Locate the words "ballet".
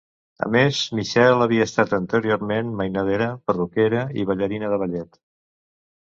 4.85-5.21